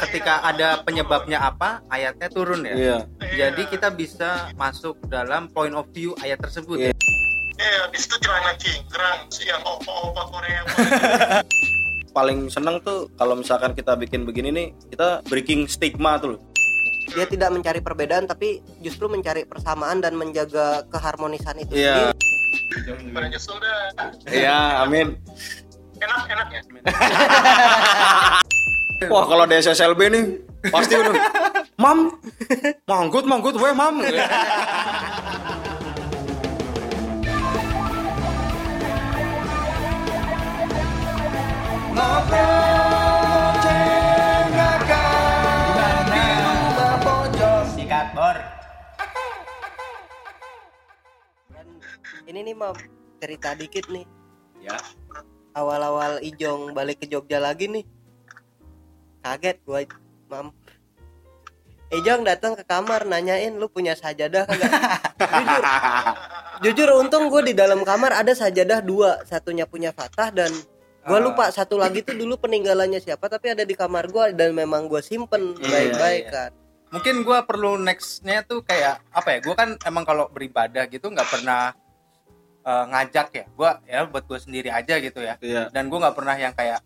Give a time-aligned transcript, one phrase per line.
[0.00, 2.98] ketika ada penyebabnya apa ayatnya turun ya Iya.
[3.36, 6.92] jadi kita bisa masuk dalam point of view ayat tersebut Iya.
[7.60, 10.60] ya habis itu celana cingkrang yang opa-opa Korea.
[12.16, 16.40] Paling seneng tuh kalau misalkan kita bikin begini nih, kita breaking stigma tuh loh.
[17.10, 22.14] Dia tidak mencari perbedaan tapi justru mencari persamaan dan menjaga keharmonisan itu Iya.
[22.14, 23.78] sendiri Pada nyesel dah.
[24.30, 25.18] Iya, amin.
[25.98, 26.60] Enak, enak ya.
[29.10, 30.24] Wah, kalau di SSLB nih
[30.70, 31.14] pasti udah
[31.80, 32.12] Mam,
[32.84, 34.04] manggut manggut we mam.
[34.04, 34.28] sikat
[52.30, 52.76] ini nih mam
[53.18, 54.06] cerita dikit nih.
[54.62, 54.78] Ya.
[55.50, 57.82] awal-awal Ijong balik ke Jogja lagi nih.
[59.20, 59.82] Kaget gua
[60.30, 60.54] mam.
[61.90, 64.70] Ijong datang ke kamar nanyain lu punya sajadah kagak?
[65.34, 65.62] Jujur.
[66.62, 69.26] Jujur untung gue di dalam kamar ada sajadah dua.
[69.26, 70.54] Satunya punya Fatah dan
[71.02, 71.20] gue Ah.
[71.20, 71.50] lupa.
[71.50, 75.58] Satu lagi tuh dulu peninggalannya siapa tapi ada di kamar gue dan memang gue simpen
[75.58, 76.30] Iya, baik-baik iya.
[76.30, 76.50] kan.
[76.90, 81.26] Mungkin gua perlu nextnya tuh kayak apa ya gua kan emang kalau beribadah gitu nggak
[81.26, 81.70] pernah
[82.60, 83.44] eh, ngajak ya.
[83.52, 85.34] Gua ya buat gua sendiri aja gitu ya.
[85.40, 85.68] Iya.
[85.68, 86.80] dan gua nggak pernah yang kayak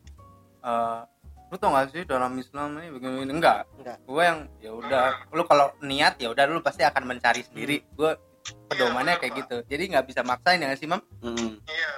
[0.61, 1.01] eh
[1.45, 3.31] lu tau gak sih dalam Islam ini begini?
[3.31, 3.63] Enggak.
[3.79, 4.03] Enggak.
[4.03, 7.79] gue yang ya udah lu kalau niat ya udah lu pasti akan mencari sendiri.
[7.95, 8.11] Gue
[8.67, 9.57] pedomannya kayak gitu.
[9.63, 10.99] Jadi nggak bisa maksain ya nggak sih mam?
[11.23, 11.91] Mm, Iya.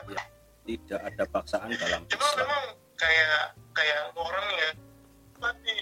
[0.66, 2.36] tidak ada paksaan dalam Cuma Islam.
[2.42, 2.64] memang
[2.98, 4.70] kayak kayak orang ya
[5.36, 5.74] tadi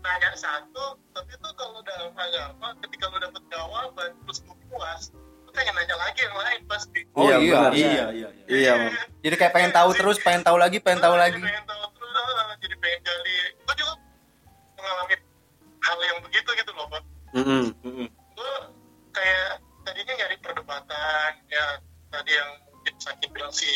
[0.00, 5.12] nanya satu tapi tuh kalau dalam agama ketika lu dapet jawaban terus lu puas
[5.52, 7.72] pengen nanya lagi yang lain pasti Oh, iya, benar.
[7.72, 7.86] iya.
[7.86, 8.28] iya, iya, iya.
[8.48, 8.92] Iya, Mam.
[9.20, 11.84] jadi kayak pengen tahu terus pengen tahu lagi pengen tahu Ah, lagi jadi pengen tahu
[11.92, 12.12] terus
[12.58, 13.92] jadi pengen gali gue juga
[14.74, 15.14] mengalami
[15.78, 18.08] hal yang begitu gitu loh pak Mm-mm, mm-mm.
[18.08, 18.52] gue
[19.10, 19.48] kayak
[19.82, 21.66] tadinya nyari perdebatan ya
[22.08, 23.68] tadi yang mungkin sakit bilang si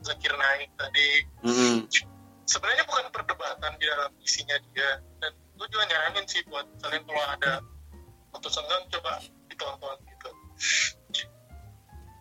[0.00, 1.08] Zakir naik tadi
[1.42, 1.76] Mm-mm.
[2.44, 7.24] sebenarnya bukan perdebatan di dalam isinya dia dan gue juga nyaranin sih buat kalian kalau
[7.30, 7.52] ada
[8.30, 9.12] waktu senggang coba
[9.46, 10.30] ditonton gitu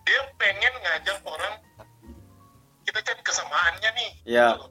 [0.09, 1.53] dia pengen ngajak orang
[2.81, 4.57] kita cari kesamaannya nih Iya.
[4.57, 4.67] gitu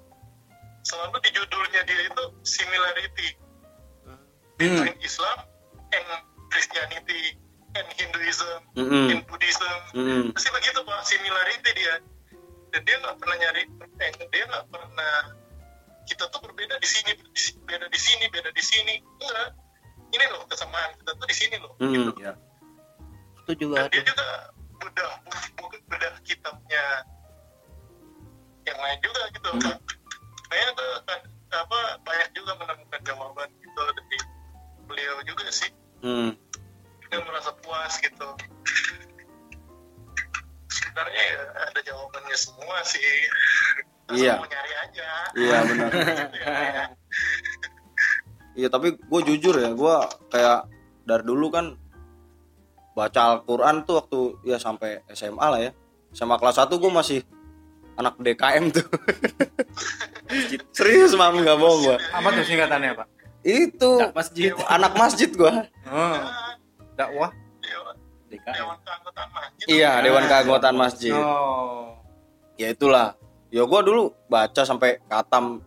[0.83, 3.29] selalu di judulnya dia itu similarity
[4.03, 4.19] Hmm.
[4.59, 5.39] between Islam
[5.95, 6.07] and
[6.51, 7.39] Christianity
[7.77, 9.07] and Hinduism Mm-mm.
[9.15, 10.35] and Buddhism Mm-mm.
[10.35, 11.95] pasti begitu pak similarity dia
[12.75, 13.63] dan dia nggak pernah nyari
[14.03, 15.15] eh, dia nggak pernah
[16.09, 17.13] kita tuh berbeda di sini
[17.63, 19.49] beda di sini beda di sini enggak
[20.09, 22.17] ini loh kesamaan kita tuh di sini loh Mm-mm.
[22.19, 22.33] Ya.
[23.47, 24.27] itu juga dan dia juga
[24.79, 25.13] bedah
[25.57, 26.85] mungkin bedah kitabnya
[28.65, 29.77] yang lain juga gitu Hmm.
[30.49, 34.19] banyak tuh kan, apa banyak juga menemukan jawaban gitu dari
[34.85, 36.31] beliau juga sih Mm.
[37.05, 38.29] dia merasa puas gitu
[40.69, 43.03] sebenarnya ya ada jawabannya semua sih
[44.09, 44.35] Asal Iya.
[44.37, 45.91] mau nyari aja Iya, benar.
[45.93, 46.85] Gitu ya.
[48.57, 49.97] Iya tapi gue jujur ya gue
[50.29, 50.59] kayak
[51.05, 51.77] dari dulu kan
[52.99, 55.71] baca Al-Quran tuh waktu ya sampai SMA lah ya.
[56.11, 57.23] SMA kelas 1 gue masih
[57.95, 58.87] anak DKM tuh.
[60.77, 63.07] Serius mam nggak bohong gue apa tuh singkatannya pak?
[63.47, 64.51] Itu masjid.
[64.67, 65.53] anak masjid gue
[65.87, 66.19] oh,
[66.99, 67.31] dakwah?
[67.63, 67.99] Dewan-
[68.29, 69.67] DKM Dewan keanggotaan masjid.
[69.71, 71.15] Iya Dewan Keanggotaan Masjid.
[71.17, 71.97] Oh.
[72.61, 73.17] Ya itulah.
[73.49, 75.65] Ya gue dulu baca sampai katam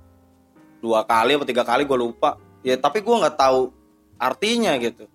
[0.78, 2.38] dua kali atau tiga kali gue lupa.
[2.62, 3.74] Ya tapi gue nggak tahu
[4.22, 5.10] artinya gitu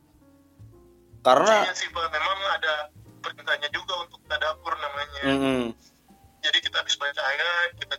[1.26, 2.74] karena Iya sih Pak, memang ada
[3.18, 5.22] perintahnya juga untuk tadabur namanya.
[5.26, 5.64] Mm,
[6.38, 7.96] jadi kita habis baca ayat kita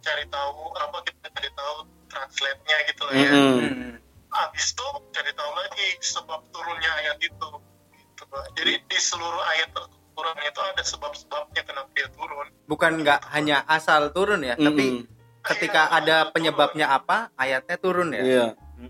[0.00, 1.76] cari tahu apa kita cari tahu
[2.08, 3.28] translate-nya gitu lah ya.
[3.28, 3.92] Mm, Hmm.
[4.32, 7.48] habis itu cari tahu lagi sebab turunnya ayat itu
[7.96, 8.24] gitu,
[8.56, 9.68] jadi di seluruh ayat
[10.16, 12.48] turun itu ada sebab-sebabnya kenapa dia turun.
[12.64, 15.04] Bukan nggak hanya asal turun ya tapi mm,
[15.44, 18.24] ketika ada penyebabnya apa ayatnya turun ya.
[18.24, 18.46] Iya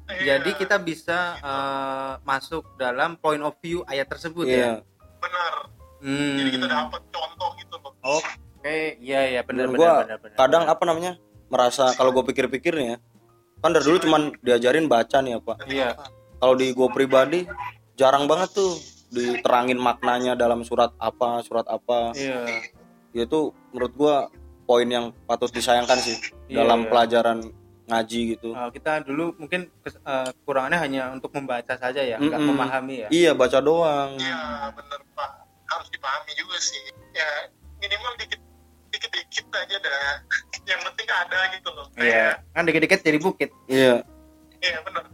[0.08, 4.56] jadi kita bisa eh, masuk dalam point of view ayat tersebut iya.
[4.56, 4.72] Ya
[5.18, 5.52] benar.
[5.98, 6.36] Hmm.
[6.38, 7.92] jadi kita dapat contoh gitu loh.
[8.04, 10.36] Oke iya iya benar Dan benar gua benar, benar.
[10.36, 11.12] kadang apa namanya
[11.48, 12.96] merasa kalau gue pikir-pikir nih ya
[13.58, 15.56] kan dari dulu cuman diajarin baca nih ya pak.
[15.66, 15.88] Iya.
[16.38, 17.40] Kalau di gue pribadi
[17.98, 18.78] jarang banget tuh
[19.10, 22.12] diterangin maknanya dalam surat apa surat apa.
[22.14, 22.62] Iya.
[23.16, 24.16] Ya itu menurut gua
[24.68, 26.14] poin yang patut disayangkan sih
[26.46, 26.88] Iya, dalam iya.
[26.92, 27.38] pelajaran
[27.88, 28.48] ngaji gitu.
[28.52, 32.52] Eh, kita dulu mungkin kes- kekurangannya hanya untuk membaca saja ya nggak Mm-mm.
[32.52, 33.08] memahami ya.
[33.08, 34.14] Iya baca doang.
[34.16, 35.30] Iya bener pak.
[35.66, 36.80] Harus dipahami juga sih.
[37.12, 37.28] Ya
[37.78, 38.40] minimal dikit
[38.92, 40.14] dikit dikit aja dah.
[40.68, 41.86] Yang penting ada gitu loh.
[41.96, 43.50] Iya kan dikit-dikit jadi bukit.
[43.66, 44.04] Iya.
[44.60, 45.04] Iya bener.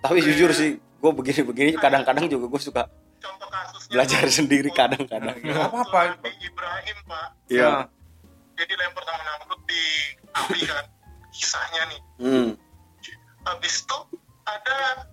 [0.00, 2.82] Tapi jujur sih gue begini-begini kadang-kadang juga gue suka
[3.22, 5.36] contoh kasusnya belajar sendiri kadang-kadang.
[5.38, 6.16] Nggak apa-apa.
[6.16, 7.26] Nabi Ibrahim pak.
[7.46, 7.70] Iya.
[7.70, 7.86] Nah,
[8.52, 9.82] jadi lempar sama Namrud di
[10.32, 10.84] api kan
[11.32, 12.00] kisahnya nih.
[12.22, 12.50] Hmm.
[13.42, 13.98] habis itu
[14.46, 15.10] ada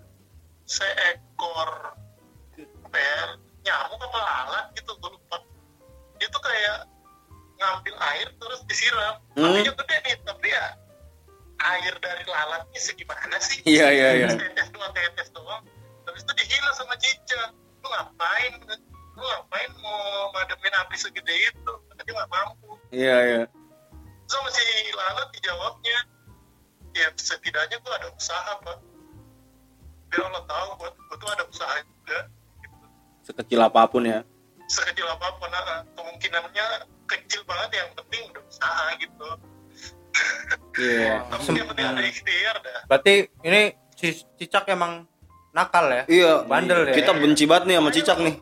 [0.70, 1.98] seekor
[2.86, 3.20] apa ya
[3.66, 5.42] nyamuk apa lalat gitu gue lupa.
[6.22, 6.86] Dia tuh kayak
[7.58, 9.18] ngambil air terus disiram.
[9.34, 9.50] Hmm.
[9.50, 10.66] apinya gede nih tapi ya
[11.60, 13.66] air dari lalatnya segimana sih?
[13.66, 14.30] Iya iya iya.
[14.30, 15.66] Tetes doang tetes doang.
[16.06, 17.50] Habis itu dihina sama Cica.
[17.82, 18.54] Lu ngapain?
[19.18, 21.74] Lu ngapain mau mademin api segede itu?
[21.98, 22.78] Dia nggak mampu.
[22.94, 23.44] Iya iya
[24.30, 25.98] sama si lalat dijawabnya
[26.94, 28.78] ya setidaknya gua ada usaha pak.
[30.10, 32.20] Biar Allah tahu buat gua tuh ada usaha juga.
[32.62, 32.86] Gitu.
[33.26, 34.22] sekecil apa pun ya.
[34.70, 36.66] Sekecil apa pun nah, kemungkinannya
[37.10, 39.30] kecil banget yang penting udah usaha gitu.
[40.78, 41.14] Iya.
[41.34, 42.80] Tapi yang penting ada ikhtiar dah.
[42.86, 43.62] Berarti ini
[43.98, 45.10] si cicak emang
[45.54, 46.04] nakal ya?
[46.06, 46.32] Iya.
[46.46, 46.94] Bandel ya.
[46.94, 48.36] kita benci banget nih sama cicak nih.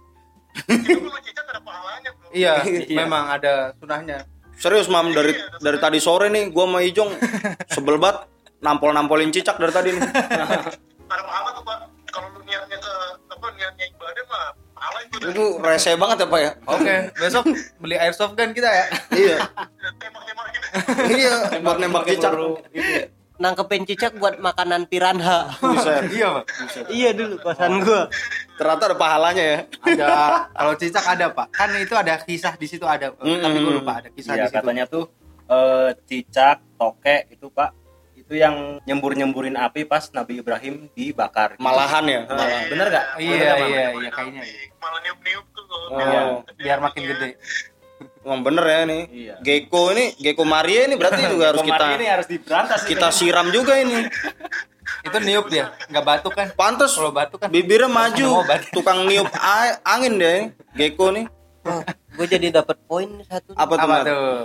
[0.68, 2.28] Itu sama Cica ada pahalanya bro.
[2.34, 2.54] Iya
[2.90, 2.96] Iya.
[2.98, 4.26] memang ada sunahnya
[4.58, 7.12] serius mam dari dari tadi sore nih gue sama Ijong
[7.74, 8.26] sebel banget
[8.60, 10.02] nampol nampolin cicak dari tadi nih.
[11.14, 11.78] Ada pahala tuh pak.
[12.12, 12.94] Kalau lu niatnya ke
[13.30, 16.52] apa niatnya ibadah mah pahala itu itu rese banget ya pak ya?
[16.66, 17.44] Oke besok
[17.78, 18.86] beli airsoft gun kita ya.
[19.14, 19.38] Iya.
[20.02, 20.68] Tembak-tembak gitu.
[21.14, 22.34] Iya buat nembak cicak
[23.38, 26.10] nangkepin cicak buat makanan piranha Buset.
[26.10, 26.46] iya pak
[26.90, 28.10] iya dulu kosan gua
[28.54, 30.06] ternyata ada pahalanya ya ada
[30.50, 33.38] kalau cicak ada pak kan itu ada kisah di situ ada Mm-mm.
[33.40, 35.06] tapi gue lupa ada kisah Iya di situ katanya tuh
[35.48, 37.72] eh, cicak, tokek itu pak
[38.18, 41.56] itu yang nyembur nyemburin api pas Nabi Ibrahim dibakar.
[41.56, 41.64] gitu.
[41.64, 42.64] malahan ya Eh, malahan.
[42.68, 43.06] bener gak?
[43.18, 44.44] iya iya iya kayaknya
[44.78, 45.96] malah niup-niup tuh Oh.
[45.96, 47.40] Iya, biar makin gede
[48.26, 49.36] Emang bener ya nih Iya.
[49.42, 53.18] Gecko ini Gecko Maria ini berarti juga harus kita ini harus diberantas kita kayaknya.
[53.18, 53.98] siram juga ini.
[55.04, 56.48] Itu niup dia nggak batuk kan?
[56.56, 57.50] Pantes kalau batuk kan?
[57.52, 58.44] bibirnya maju.
[58.76, 59.28] tukang niup
[59.84, 60.40] angin deh
[60.74, 61.26] Gecko nih
[61.68, 61.84] oh,
[62.16, 64.38] gue jadi dapat poin satu apa tuh apa tuh?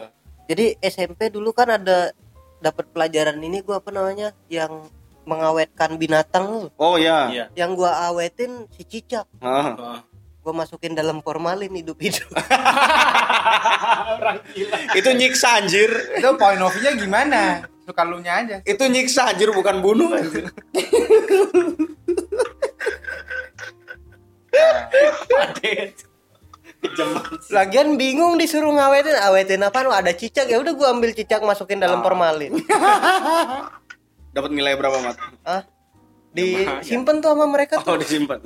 [0.50, 2.10] Jadi SMP dulu kan ada
[2.58, 4.86] dapat pelajaran ini gua apa namanya yang
[5.22, 6.70] mengawetkan binatang.
[6.70, 7.46] Tuh oh ya Iya.
[7.54, 9.26] yang gua awetin si cicak.
[9.38, 10.02] Ah.
[10.42, 12.26] Gua masukin dalam formalin hidup hidup.
[14.98, 15.86] Itu nyiksa anjir.
[16.18, 17.62] Itu point of view-nya gimana?
[17.86, 18.58] Suka lu nya aja.
[18.66, 20.50] Itu nyiksa anjir bukan bunuh anjir.
[27.54, 29.14] lagian bingung disuruh ngawetin.
[29.22, 29.86] Awetin apa?
[29.86, 30.50] Ada cicak.
[30.50, 32.58] Ya udah gua ambil cicak masukin dalam formalin.
[34.34, 35.22] Dapat nilai berapa mat?
[35.46, 35.62] Ah
[36.32, 38.40] disimpan tuh sama mereka oh tuh disimpan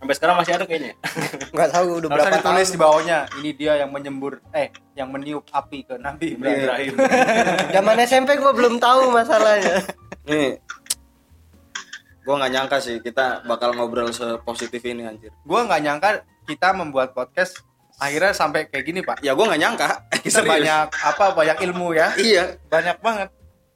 [0.00, 0.96] Sampai sekarang masih ada kayaknya.
[1.54, 2.72] nggak tahu udah Harusnya berapa ditulis tahun.
[2.72, 3.18] di bawahnya.
[3.36, 6.56] Ini dia yang menyembur eh yang meniup api ke Nabi Ibrahim.
[6.64, 6.94] Ibrahim.
[7.76, 9.84] zaman SMP gua belum tahu masalahnya.
[10.24, 10.56] Nih
[12.24, 15.36] gua nggak nyangka sih kita bakal ngobrol sepositif ini anjir.
[15.44, 16.10] Gua nggak nyangka
[16.48, 17.60] kita membuat podcast
[18.00, 19.20] akhirnya sampai kayak gini pak.
[19.20, 19.88] ya gua nggak nyangka.
[20.24, 20.48] Kita Serius.
[20.48, 22.56] banyak apa banyak ilmu ya, iya.
[22.72, 23.28] Banyak banget.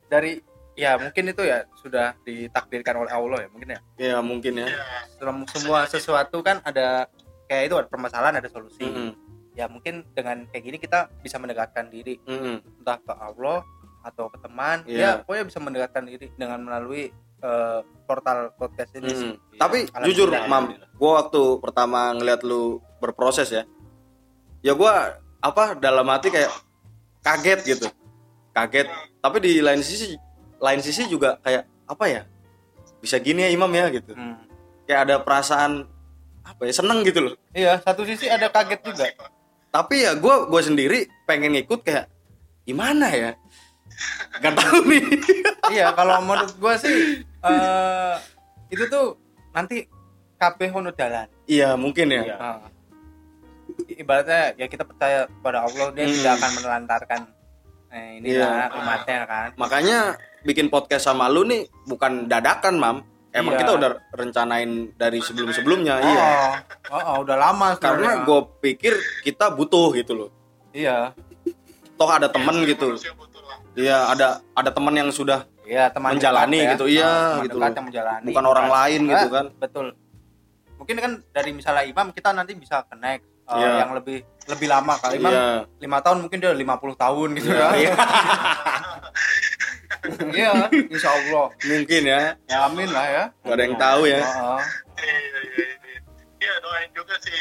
[0.08, 0.40] Dari
[0.74, 3.80] ya mungkin itu ya sudah ditakdirkan oleh Allah ya mungkin ya.
[3.96, 4.68] ya mungkin ya
[5.14, 7.06] Sem- Semua sesuatu kan ada
[7.46, 8.82] kayak itu ada permasalahan ada solusi.
[8.82, 9.14] Mm-mm.
[9.54, 12.58] Ya mungkin dengan kayak gini kita bisa mendekatkan diri Mm-mm.
[12.82, 13.62] entah ke Allah
[14.02, 14.98] atau ke teman Iya.
[14.98, 17.08] ya pokoknya bisa mendekatkan diri dengan melalui
[17.40, 19.30] eh, portal podcast ini sih.
[19.30, 19.56] Mm.
[19.56, 20.64] tapi Alhamdulillah, jujur mam
[20.96, 22.62] gua waktu pertama ngeliat lu
[22.98, 23.62] berproses ya
[24.60, 26.50] ya gua apa dalam hati kayak
[27.20, 27.86] kaget gitu
[28.50, 28.88] kaget
[29.20, 30.16] tapi di lain sisi
[30.56, 32.22] lain sisi juga kayak apa ya
[32.98, 34.36] bisa gini ya imam ya gitu Hmm.
[34.84, 35.84] kayak ada perasaan
[36.40, 39.04] apa ya seneng gitu loh Iya, satu sisi ada kaget juga.
[39.70, 42.06] tapi ya gua gua sendiri pengen ngikut kayak
[42.62, 43.30] gimana ya
[44.36, 45.04] Gak tahu nih
[45.74, 48.14] iya, kalau menurut gua sih eh
[48.68, 49.14] itu tuh
[49.50, 49.86] nanti
[50.34, 51.28] kabeh ono dalan.
[51.44, 52.36] iya mungkin ya Iya.
[52.36, 52.58] Nah,
[53.90, 56.14] ibaratnya ya kita percaya pada Allah dia Hmm.
[56.14, 57.20] tidak akan menelantarkan
[57.94, 58.42] eh, ini Iya.
[58.44, 59.48] lah umatnya kan.
[59.54, 59.98] makanya
[60.42, 62.96] bikin podcast sama lu nih bukan dadakan mam
[63.30, 63.60] emang Iya.
[63.60, 66.28] kita udah rencanain dari sebelum sebelumnya Oh, iya
[66.90, 68.26] oh, oh, udah lama karena sebenarnya.
[68.26, 70.30] gue pikir kita butuh gitu loh
[70.70, 71.14] iya,
[71.94, 73.58] toh ada temen gitu butuh lah.
[73.74, 76.72] iya ada ada temen yang sudah iya teman Menjalani dekat ya.
[76.74, 77.70] gitu, iya, teman gitu loh.
[77.80, 78.26] menjalani.
[78.28, 79.86] bukan orang lain gitu kan Betul.
[80.74, 83.70] Mungkin kan dari misalnya imam kita nanti bisa connect eh, Iya.
[83.80, 85.46] yang lebih lebih lama kalau imam iya
[85.78, 87.74] lima tahun mungkin dia 50 tahun gitu Iya, kan.
[87.78, 87.94] iya.
[90.30, 90.50] Iya,
[90.86, 91.46] insya Allah.
[91.62, 93.24] mungkin ya Ya amin lah ya.
[93.40, 94.60] gak ada yang tahu ya Heeh.
[95.00, 95.66] iya iya iya
[96.38, 97.40] iya doain juga sih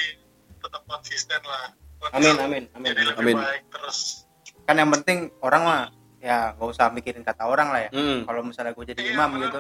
[0.58, 1.76] tetap konsisten lah
[2.10, 2.88] Amin amin amin.
[2.90, 3.36] jadi lebih Amin.
[3.38, 4.24] baik terus
[4.64, 5.82] Kan yang penting orang mah
[6.20, 7.92] ya gak usah mikirin kata orang lah ya.
[7.92, 8.24] Mm.
[8.24, 9.52] Kalau misalnya gue jadi Iya, imam bener,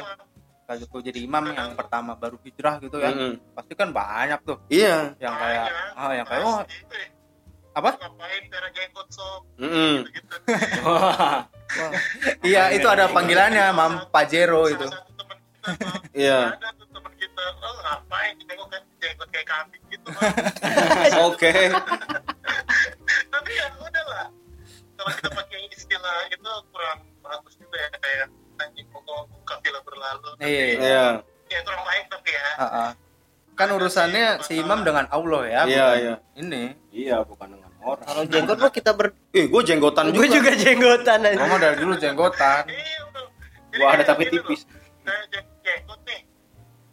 [0.73, 3.35] gitu, jadi imam yang pertama baru hijrah gitu ya, Mm-mm.
[3.51, 4.57] pasti kan banyak tuh.
[4.67, 5.13] Iya.
[5.19, 5.99] Yang kayak Banyak.
[5.99, 7.07] ah yang kayak oh eh,
[7.73, 7.89] apa?
[7.97, 9.95] ngapain cara jenggot sob Mm-mm.
[10.07, 10.35] gitu
[10.87, 11.45] Wah,
[12.49, 14.85] Iya itu ada panggilannya mam Pajero itu.
[14.87, 16.39] salah satu teman kita Pak, iya.
[16.55, 17.43] Ada tuh teman kita.
[17.59, 20.07] Oh ngapain jenggot kayak jenggot kayak kambing gitu
[21.23, 21.53] oke.
[23.27, 24.25] Tapi ya udahlah.
[24.93, 28.27] Kalau kita pakai istilah itu kurang bagus juga ya kayak
[30.03, 30.65] Tapi, Iya.
[30.75, 31.05] iya
[31.47, 32.89] ya kurang baik tapi ya Heeh.
[33.53, 35.61] Kan urusannya si imam dengan Allah ya.
[35.63, 36.13] Iya, bukan iya.
[36.35, 36.63] Ini.
[36.91, 38.03] iya bukan dengan orang.
[38.03, 39.07] Kalau jenggot mah kita ber
[39.37, 41.37] ih gue jenggotan gue juga juga jenggotan aja.
[41.39, 42.63] Mama dari dulu jenggotan.
[42.65, 43.01] iya
[43.73, 44.69] Gua ada tapi tipis.
[45.59, 46.21] jenggot nih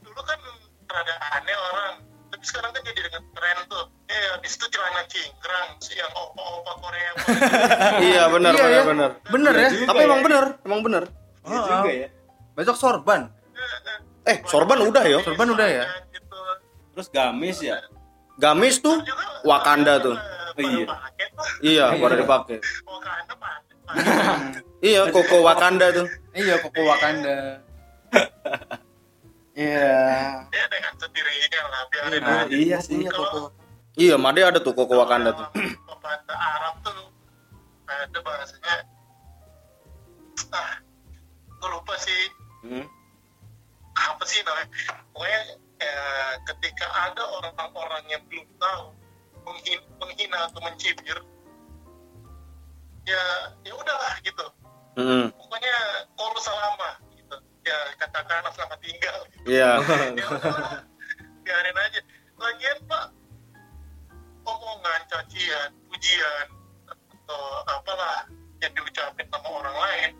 [0.01, 0.39] dulu kan
[0.87, 1.95] rada aneh orang
[2.27, 6.73] tapi sekarang kan jadi dengan tren tuh eh habis itu celana cingkrang si yang opa-opa
[6.77, 7.11] Korea
[8.09, 8.83] iya benar Iya, benar ya.
[8.83, 9.69] benar Bener ya.
[9.85, 11.05] tapi emang benar emang benar
[11.41, 12.09] Iya juga ya.
[12.53, 13.31] Besok sorban.
[14.23, 15.85] eh sorban udah ya Sorban udah ya.
[16.93, 17.77] Terus gamis ya.
[18.37, 18.97] gamis tuh
[19.43, 20.17] Wakanda tuh
[20.57, 20.85] Iya.
[20.85, 22.59] pakai tuh iya pada dipakai
[24.83, 27.61] iya koko Wakanda tuh Iya koko Wakanda.
[29.53, 29.93] Iya.
[30.47, 33.05] ya dengan sendirinya lah biarin Nah, aja iya sih.
[33.05, 33.53] Koko.
[33.95, 35.47] iya Made ada tuh koko Wakanda tuh
[35.83, 37.13] pepatah Arab tuh
[37.85, 38.75] ada bahasanya
[40.51, 40.71] ah
[41.51, 42.21] gue lupa sih
[42.61, 42.85] Hmm.
[43.97, 44.69] apa sih namanya
[45.13, 45.41] pokoknya
[45.81, 48.93] eh, ketika ada orang-orang yang belum tahu
[49.49, 51.19] menghin- menghina atau mencibir
[53.09, 53.25] ya
[53.65, 54.47] ya udahlah gitu
[55.01, 55.33] Mm-mm.
[55.33, 55.77] pokoknya
[56.15, 59.47] kalau selama gitu ya katakanlah selamat tinggal gitu.
[59.49, 59.81] iya
[60.21, 60.27] ya
[61.43, 62.01] biarin aja
[62.37, 63.07] lagian pak
[64.45, 66.47] omongan cacian pujian
[66.89, 68.29] atau apalah
[68.61, 70.11] yang diucapin sama orang lain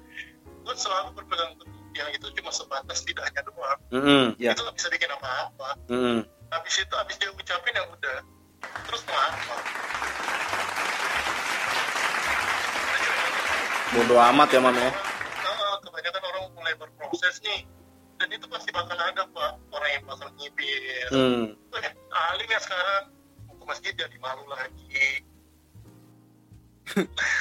[0.65, 3.81] gue selalu berpegang teguh yang itu cuma sebatas lidahnya doang.
[3.93, 4.25] Mm-mm.
[4.41, 4.57] Iya.
[4.57, 5.71] itu nggak bisa bikin apa-apa.
[5.93, 6.19] Mm-mm.
[6.51, 8.19] habis itu habis dia ucapin ya udah.
[8.89, 9.57] Terus mau apa
[13.91, 14.91] bodo amat ya mam ya?
[15.83, 17.67] Kebanyakan orang mulai berproses nih.
[18.23, 19.53] Dan itu pasti bakal ada pak.
[19.75, 21.45] Orang yang bakal nyibir hmm.
[21.75, 21.93] Eh,
[22.31, 23.05] alim ya sekarang.
[23.49, 25.27] Mau ke masjid jadi malu lagi.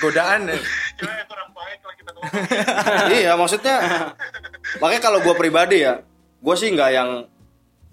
[0.01, 0.58] Godaan ya.
[1.00, 2.12] cuma yang kurang baik lah kita
[3.18, 3.78] iya maksudnya
[4.78, 6.06] makanya kalau gue pribadi ya
[6.40, 7.10] gue sih nggak yang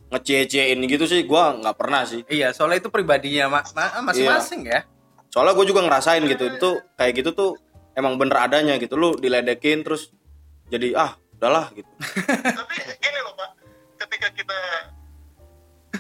[0.07, 2.23] ngecie-ciein gitu sih gue nggak pernah sih.
[2.27, 4.85] Iya, soalnya itu pribadinya ma- ma- masing-masing ya.
[5.27, 7.51] soalnya gue juga ngerasain gitu itu kayak gitu tuh
[7.93, 8.95] emang bener adanya gitu.
[8.95, 10.15] Lu diledekin terus
[10.67, 11.91] jadi ah udahlah gitu.
[12.59, 13.51] Tapi gini loh pak
[13.99, 14.59] ketika kita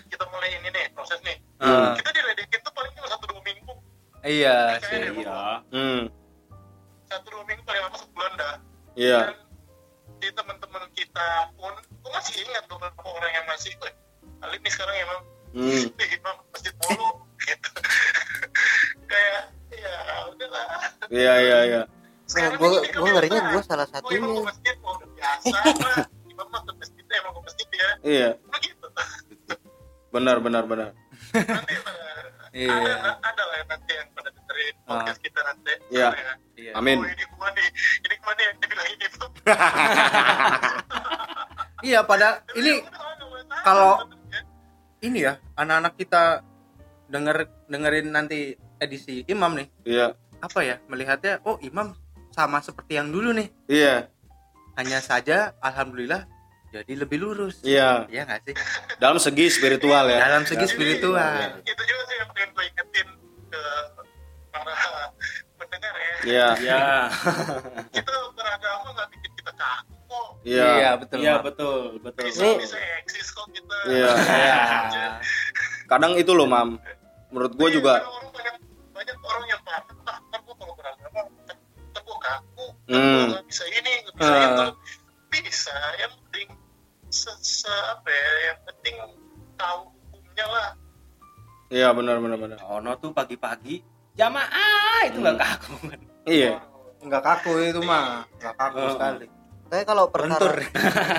[0.06, 1.96] kita mulai ini nih proses nih Hmm.
[1.96, 3.72] kita diledekin tuh paling cuma satu dua minggu.
[4.22, 4.92] Iya sih.
[4.94, 5.40] deh, Iya.
[5.66, 6.00] hmm.
[7.06, 8.54] Satu dua minggu paling lama sebulan dah.
[8.92, 9.20] Iya.
[9.24, 9.36] Dan
[10.20, 13.92] di teman-teman kita pun gue masih ingat beberapa orang yang masih "Weh,
[14.44, 15.20] Alif nih sekarang emang
[15.56, 15.84] hmm.
[16.16, 17.08] imam masjid mulu
[17.46, 17.70] gitu.
[19.06, 19.94] Kayak ya
[20.32, 20.66] udahlah.
[21.12, 21.82] Iya iya iya.
[22.58, 24.18] Gua- ini gua ngerinya gua salah satunya.
[24.18, 24.76] ke masjid
[25.16, 25.96] biasa mah
[26.26, 27.90] imam mah ke masjid emang ke masjid ya.
[28.02, 28.28] Iya.
[28.50, 28.86] Begitu
[30.10, 30.90] benar benar benar.
[31.34, 31.74] Nanti
[32.56, 32.72] Iya.
[32.72, 35.72] ada ada lah yang nanti yang pada dengerin podcast kita nanti.
[35.92, 36.08] Iya.
[36.08, 36.32] Ya.
[36.56, 36.72] Iya.
[36.72, 37.04] amin.
[37.04, 37.68] oh ini gua nih?
[38.00, 39.28] Ini ke mana yang dibilang ini tuh
[41.92, 42.72] Iya, pada ini
[43.60, 44.00] kalau-
[45.04, 46.40] ini ya anak-anak kita
[47.12, 47.36] denger
[47.68, 49.68] dengerin nanti edisi imam nih.
[49.84, 50.16] Iya.
[50.40, 51.92] Apa ya melihatnya oh imam
[52.32, 53.52] sama seperti yang dulu nih.
[53.68, 54.08] Iya.
[54.80, 56.24] Hanya saja alhamdulillah
[56.68, 57.62] jadi lebih lurus.
[57.62, 58.04] Iya.
[58.06, 58.54] Iya nggak sih?
[58.96, 60.18] Dalam segi spiritual ya.
[60.20, 61.60] Dalam segi spiritual.
[61.62, 63.08] Itu juga sih yang pengen gue ingetin
[63.46, 63.62] ke
[64.50, 64.74] para
[65.56, 66.14] pendengar ya.
[66.22, 66.48] Iya.
[66.58, 66.80] Iya.
[67.96, 70.28] kita beragama nggak bikin kita kaku kok.
[70.42, 70.90] Iya.
[70.96, 72.24] Betul Iya betul betul.
[72.26, 73.76] bisa Ini- bisa eksis kok kita.
[73.86, 74.10] Iya.
[74.96, 75.08] Iya.
[75.86, 76.76] kadang itu loh mam.
[77.28, 78.54] Menurut gue juga Karena orang banyak
[78.92, 81.56] banyak orang yang paham ah gue kalau beragama ntar
[82.00, 83.24] gue kaku Hmm.
[83.28, 84.46] gue bisa ini nggak bisa Ah.
[84.46, 84.64] itu
[85.28, 86.12] bisa yang
[87.46, 88.94] se, apa ya yang penting
[89.54, 89.78] tahu
[90.10, 90.68] hukumnya lah.
[91.66, 92.58] Iya benar benar benar.
[92.66, 93.82] Ono tuh pagi-pagi
[94.14, 95.06] jamaah!
[95.06, 96.00] Itu nggak kaku kan.
[96.26, 96.58] iya.
[96.98, 98.26] Nggak kaku itu mah.
[98.38, 98.90] Nggak kaku Oh.
[98.94, 99.26] sekali.
[99.66, 100.46] Tapi kalau perkara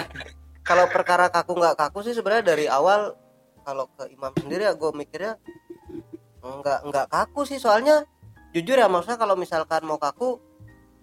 [0.68, 3.16] kalau perkara kaku nggak kaku sih sebenarnya dari awal
[3.64, 5.36] kalau ke imam sendiri ya gue mikirnya
[6.42, 7.60] nggak nggak kaku sih.
[7.60, 8.04] Soalnya
[8.52, 10.40] jujur ya maksudnya kalau misalkan mau kaku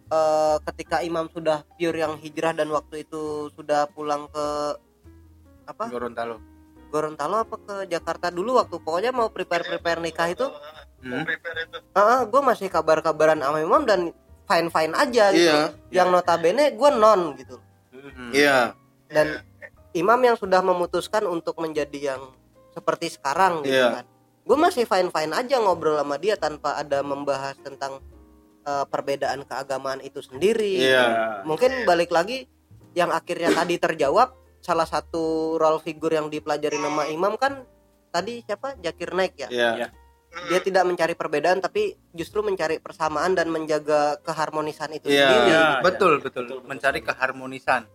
[0.09, 4.47] eh, ketika imam sudah pure yang hijrah dan waktu itu sudah pulang ke
[5.65, 5.85] apa?
[5.89, 6.37] Gorontalo.
[6.93, 10.47] Gorontalo apa ke Jakarta dulu waktu pokoknya mau prepare prepare nikah itu?
[11.03, 11.27] Hmm.
[11.27, 11.79] itu.
[12.31, 15.43] Gue masih kabar-kabaran sama imam dan fine fine aja gitu.
[15.43, 17.57] Iya, yang notabene gue non gitu.
[17.93, 18.31] Hmm.
[18.31, 18.73] iya.
[19.11, 19.43] Dan
[19.97, 22.23] imam yang sudah memutuskan untuk menjadi yang
[22.75, 24.03] seperti sekarang gitu Iya.
[24.03, 24.05] kan.
[24.45, 28.01] Gue masih fine fine aja ngobrol sama dia tanpa ada membahas tentang
[28.65, 30.79] eh, perbedaan keagamaan itu sendiri.
[30.85, 31.05] Iya.
[31.49, 32.49] Mungkin balik lagi
[32.95, 34.33] yang akhirnya tadi terjawab
[34.65, 37.69] salah satu role figure yang dipelajari nama imam kan
[38.09, 38.81] tadi siapa?
[38.81, 39.49] Jakir Naik ya?
[39.53, 39.71] Iya.
[39.77, 39.89] Iya.
[40.51, 45.31] dia tidak mencari perbedaan tapi justru mencari persamaan dan menjaga keharmonisan itu Iya.
[45.31, 45.47] sendiri.
[45.47, 45.65] Iya.
[45.79, 46.45] betul, betul.
[46.67, 47.87] Mencari keharmonisan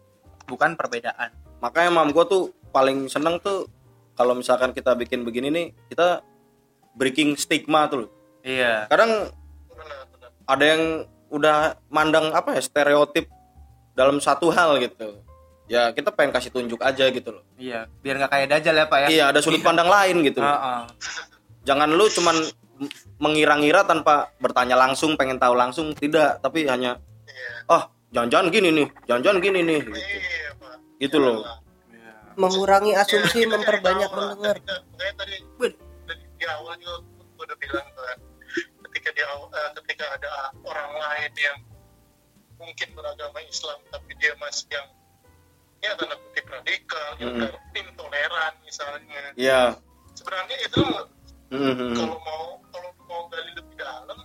[0.47, 1.35] bukan perbedaan.
[1.59, 3.67] Makanya mam gue tuh paling seneng tuh
[4.15, 6.23] kalau misalkan kita bikin begini nih kita
[6.95, 8.07] breaking stigma tuh
[8.39, 8.87] iya.
[8.87, 9.35] Kadang
[9.67, 10.83] benar benar ada yang
[11.27, 11.57] udah
[11.87, 13.27] mandang apa ya stereotip
[13.93, 15.19] dalam satu hal gitu
[15.69, 17.43] ya kita pengen kasih tunjuk aja gitu loh.
[17.55, 19.07] Iya biar nggak kayak dajal ya pak ya?
[19.07, 20.49] Iya ada sudut pandang lain gitu loh.
[20.49, 20.81] Heeh.
[21.63, 22.35] jangan lu cuman
[23.21, 25.93] mengira-ngira tanpa bertanya langsung pengen tahu langsung.
[25.93, 26.97] Tidak tapi hanya
[27.29, 27.69] iya.
[27.69, 29.81] Oh jangan-jangan gini nih jangan-jangan gini nih.
[29.85, 30.75] Gitu, iya pak.
[30.97, 31.37] Gitu loh.
[31.93, 32.11] Iya.
[32.33, 34.57] mengurangi asumsi memperbanyak mendengar.
[34.65, 35.35] Makanya tadi
[36.39, 38.17] di awal juga gue udah bilang kan
[38.89, 40.31] ketika di awal, eh, ketika ada
[40.63, 41.57] orang lain yang
[42.59, 44.87] mungkin beragama Islam tapi dia masih yang
[45.79, 47.51] ya tanda kutip radikal yang Mm.
[47.73, 49.61] intoleran misalnya iya
[50.13, 50.83] sebenarnya itu
[51.49, 51.95] Mhm.
[51.95, 54.19] kalau mau kalau mau gali lebih dalam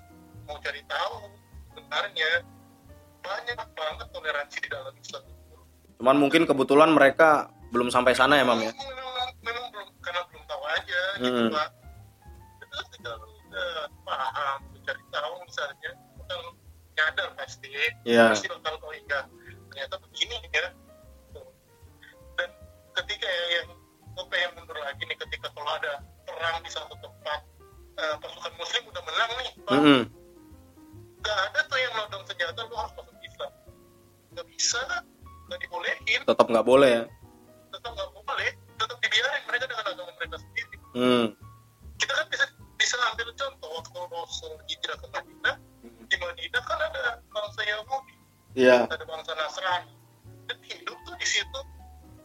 [0.45, 1.15] mau cari tahu
[1.71, 2.31] sebenarnya
[3.21, 5.57] banyak banget toleransi di dalam Islam itu
[5.97, 10.43] cuman mungkin kebetulan mereka belum sampai sana ya mam ya memang, memang belum karena belum
[10.45, 11.51] tahu aja gitu Hmm.
[11.51, 11.69] pak
[12.61, 13.71] itu lu udah
[14.05, 16.41] paham lu cari tahu misalnya kan
[16.95, 17.71] nyadar pasti
[18.05, 18.31] Iya.
[18.31, 19.21] pasti bakal oh iya
[19.71, 20.67] ternyata begini ya
[23.03, 23.69] ketika ya yang
[24.15, 27.41] gue pengen mundur lagi nih ketika kalau ada perang di satu tempat
[27.99, 29.81] eh, pasukan muslim udah menang nih pak.
[29.81, 30.03] Mhm.
[31.25, 33.53] nggak ada tuh yang nodong senjata lu harus masuk Islam.
[34.37, 34.81] Nggak bisa
[35.49, 36.21] nggak dibolehin.
[36.29, 37.05] Tetap nggak boleh ya?
[37.73, 40.77] Tetap nggak boleh tetap dibiarin mereka dengan agama mereka sendiri.
[40.95, 41.27] Hmm.
[41.99, 42.45] kita kan bisa
[42.79, 45.57] bisa ambil contoh waktu Rasul hijrah ke Madinah
[46.11, 48.15] di Madinah kan ada bangsa Yahudi.
[48.55, 48.87] Iya.
[48.87, 49.95] Ada bangsa Nasrani.
[50.47, 51.61] Dan hidup tuh di situ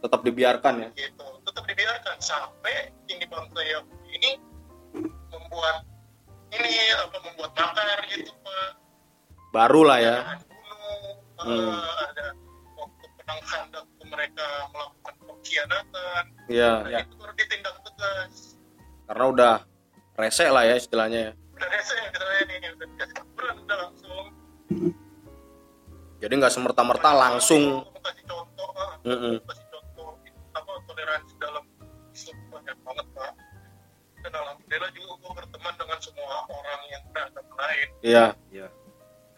[0.00, 0.88] tetap dibiarkan ya?
[0.96, 2.16] Gitu tetap dibiarkan.
[2.20, 3.60] Sampai ini bangsa
[4.10, 4.30] ini
[5.30, 5.86] membuat
[6.50, 8.70] ini apa membuat makar gitu pak.
[9.54, 10.16] Baru lah ya.
[10.40, 11.72] Bunuh Hmm.
[11.72, 12.36] eh, ada
[12.76, 13.06] waktu
[13.48, 16.22] khandak tuh mereka melakukan pengkhianatan.
[16.52, 18.60] Iya nah, itu baru ditindak tegas.
[19.08, 19.54] Karena udah
[20.20, 21.32] rese lah ya istilahnya ya.
[21.56, 22.88] Udah rese ya misalnya nih udah
[23.32, 24.24] peran udah langsung.
[26.20, 27.62] Jadi nggak semerta-merta langsung.
[27.88, 28.68] Aku kasih contoh
[29.08, 29.40] Mm-mm.
[29.40, 29.69] aku kasih contoh
[31.00, 31.64] toleransi dalam
[32.12, 33.32] Islam banyak banget pak.
[34.20, 37.88] Dan alhamdulillah juga gue berteman dengan semua orang yang beragama lain.
[38.04, 38.26] Iya.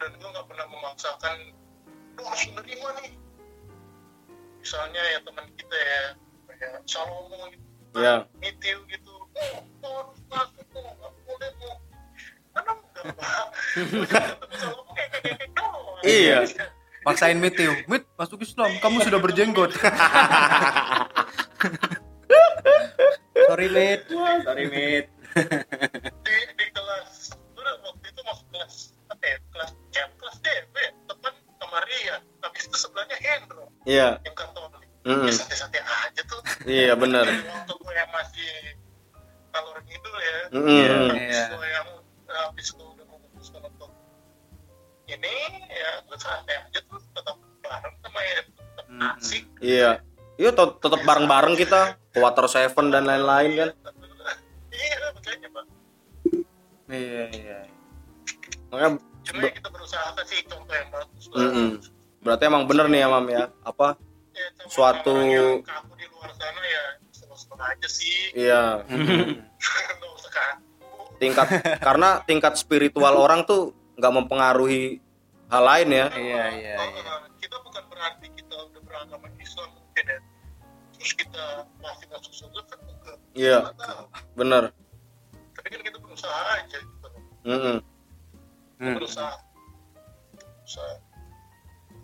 [0.03, 1.35] Dan gue nggak pernah memaksakan
[2.19, 3.13] lu harus menerima nih.
[4.59, 6.03] Misalnya ya teman kita ya
[6.51, 8.25] kayak Salomo gitu Iya.
[8.41, 11.77] Mitiu gitu oh oh, oh, boleh mau
[12.53, 13.45] karena enggak pak.
[16.03, 16.37] Iya.
[17.03, 18.71] Maksain mit yuk mit masuk Islam.
[18.79, 19.71] Kamu sudah berjenggot.
[23.47, 24.03] Sorry mate
[24.43, 25.05] sorry mit.
[26.23, 28.75] Di, di kelas udah waktu itu masuk kelas
[29.09, 30.75] apa ya kelas chat kelas DB
[31.07, 34.21] teman sama Ria habis itu sebelahnya Hendro iya.
[34.21, 35.25] Yang katolik Mm-mm.
[35.25, 36.39] ya santai-santai aja tuh
[36.69, 38.49] iya bener waktu gue yang masih
[39.49, 40.37] kalor ngidul ya.
[40.53, 41.43] Habis Iya.
[41.49, 41.87] gue yang
[46.17, 48.85] santai aja tuh tetap bareng sama ya tetap
[49.17, 49.43] asik.
[49.59, 49.91] Iya.
[50.33, 51.81] Iya tet- tetap bareng-bareng kita.
[52.13, 53.69] Water Seven dan lain-lain kan.
[54.69, 55.65] Iya makanya pak.
[56.87, 57.59] Iya iya.
[58.69, 58.89] Makanya
[59.23, 61.69] cuma Be- ya kita berusaha kasih contoh yang bagus Mm-mm.
[62.19, 63.45] berarti emang bener nih ya mam ya.
[63.61, 63.97] Apa?
[64.33, 68.17] Ya, Suatu- kaku di luar sana ya seneng-seneng aja sih.
[68.33, 68.63] Iya.
[71.21, 71.47] Tingkat
[71.79, 74.99] karena tingkat spiritual orang tuh nggak mempengaruhi
[75.53, 80.05] hal lain ya iya iya Oh, iya kita bukan berarti kita udah beragama Islam mungkin
[80.09, 80.19] ya
[80.97, 81.43] terus kita
[81.77, 83.57] masih masuk surga kan enggak iya
[84.33, 84.73] bener
[85.53, 87.21] tapi kan kita berusaha aja gitu loh.
[87.45, 87.77] Mm-mm.
[88.81, 88.95] Hmm.
[88.97, 89.33] berusaha
[90.33, 90.93] berusaha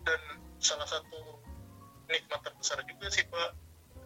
[0.05, 0.21] dan
[0.61, 1.41] salah satu
[2.05, 3.49] nikmat terbesar juga sih pak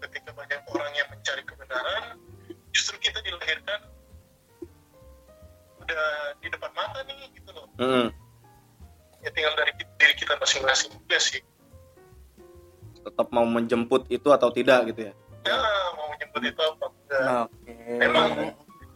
[0.07, 2.15] ketika banyak orang yang mencari kebenaran
[2.71, 3.91] justru kita dilahirkan
[5.83, 6.05] udah
[6.39, 8.07] di depan mata nih gitu loh Mm-mm.
[9.23, 11.41] Ya tinggal dari diri kita masing-masing juga sih.
[13.03, 15.13] Tetap mau menjemput itu atau tidak gitu ya?
[15.47, 15.57] Ya
[15.95, 17.47] mau menjemput itu apa enggak.
[17.47, 17.73] Oke.
[17.99, 18.27] memang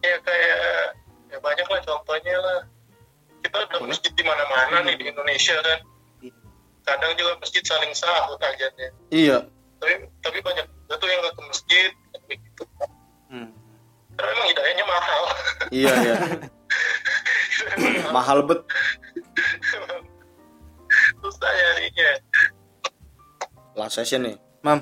[0.04, 0.60] ya kayak
[1.32, 2.60] ya banyak lah contohnya lah.
[3.44, 5.80] Kita udah masjid di mana-mana nih di Indonesia kan.
[6.88, 9.44] Kadang juga masjid saling sahut ajannya iya.
[9.84, 11.92] Tapi tapi banyak juga tuh yang ke masjid
[12.28, 12.64] kayak gitu.
[13.28, 13.52] Hmm.
[14.16, 15.24] karena memang hidayahnya mahal.
[15.68, 16.16] Iya iya.
[18.16, 18.64] Mahal bet
[21.20, 22.10] susah nyarinya
[23.74, 24.82] last session nih Mam.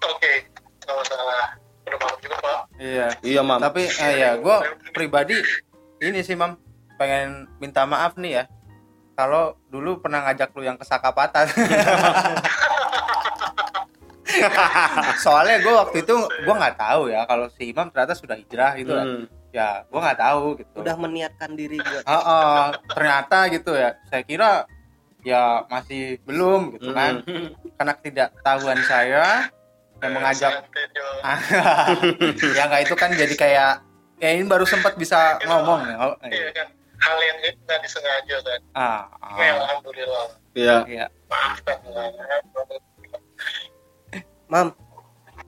[0.00, 0.32] oke
[0.80, 1.44] nggak masalah
[1.82, 3.06] udah malam juga pak Iya.
[3.20, 4.56] iya mam Tapi eh, ya gue
[4.90, 5.36] pribadi
[6.00, 6.56] ini sih mam
[6.96, 8.44] pengen minta maaf nih ya.
[9.12, 11.44] Kalau dulu pernah ngajak lu yang ke Sakapatan.
[15.18, 18.92] Soalnya gue waktu itu gue nggak tahu ya kalau si Imam ternyata sudah hijrah gitu
[18.92, 19.06] kan.
[19.06, 19.24] Hmm.
[19.50, 20.76] Ya gue nggak tahu gitu.
[20.78, 23.98] udah meniatkan diri buat Ah, ah, ternyata gitu ya.
[24.06, 24.64] Saya kira
[25.22, 27.24] ya masih belum gitu kan.
[27.24, 27.48] Hmm.
[27.76, 29.48] Karena ketidaktahuan saya
[30.00, 31.06] yang mengajak Santai, Jo.
[32.56, 33.72] ya nggak itu kan jadi kayak
[34.16, 35.96] ya ini baru sempat bisa ngomong ya.
[36.00, 36.68] Oh, iya kan
[37.00, 39.08] hal yang nggak disengaja kan Ah,
[39.40, 41.06] ya ah, alhamdulillah iya iya.
[41.32, 42.12] maafkan lah
[44.52, 44.76] mam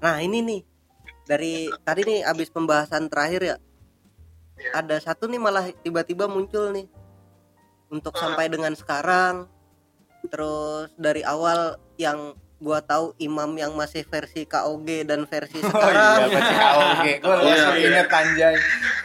[0.01, 0.61] nah ini nih
[1.29, 3.57] dari tadi nih abis pembahasan terakhir ya
[4.53, 4.79] Iya.
[4.79, 6.87] ada satu nih malah tiba-tiba muncul nih
[7.91, 8.29] untuk Ah.
[8.29, 9.49] sampai dengan sekarang
[10.31, 16.23] terus dari awal yang gua tahu imam yang masih versi KOG dan versi Oh iya,
[16.23, 17.05] sekarang versi KOG.
[17.23, 17.89] Gue langsung Iya.
[17.91, 18.55] inget anjay.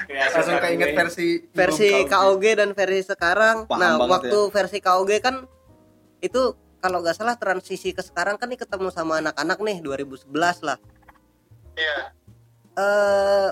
[0.08, 3.56] Langsung keinget versi versi belum KOG dan versi sekarang.
[3.66, 5.36] Paham nah, banget waktu versi KOG kan
[6.22, 6.42] itu
[6.78, 10.30] kalau nggak salah transisi ke sekarang kan nih ketemu sama anak-anak nih 2011
[10.62, 10.78] lah.
[11.74, 12.14] iya
[12.78, 13.50] Eh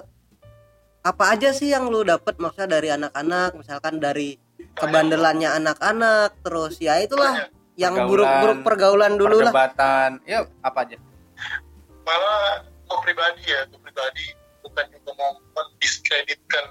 [1.01, 4.37] apa aja sih yang lu dapet maksudnya dari anak-anak, misalkan dari
[4.75, 9.51] kebandelannya anak-anak, terus ya itulah yang Pergaulan, buruk-buruk pergaulan dulu lah.
[9.51, 10.09] Perdebatan.
[10.27, 10.97] Ya, apa aja?
[12.05, 14.29] malah gue pribadi ya gue pribadi
[14.61, 16.69] bukan juga mau mendiskreditkan